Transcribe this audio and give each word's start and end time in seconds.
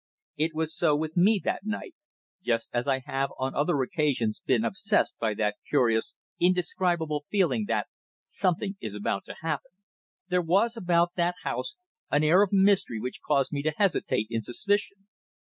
It 0.35 0.55
was 0.55 0.75
so 0.75 0.95
with 0.95 1.15
me 1.15 1.39
that 1.43 1.63
night 1.63 1.93
just 2.41 2.71
as 2.73 2.87
I 2.87 3.03
have 3.05 3.29
on 3.37 3.53
other 3.53 3.79
occasions 3.83 4.41
been 4.43 4.65
obsessed 4.65 5.15
by 5.19 5.35
that 5.35 5.57
curious, 5.69 6.15
indescribable 6.39 7.25
feeling 7.29 7.65
that 7.67 7.85
"something 8.25 8.77
is 8.81 8.95
about 8.95 9.25
to 9.25 9.35
happen." 9.43 9.69
There 10.27 10.41
was 10.41 10.75
about 10.75 11.11
that 11.17 11.35
house 11.43 11.75
an 12.09 12.23
air 12.23 12.41
of 12.41 12.49
mystery 12.51 12.99
which 12.99 13.21
caused 13.21 13.53
me 13.53 13.61
to 13.61 13.73
hesitate 13.77 14.25
in 14.31 14.41
suspicion. 14.41 15.05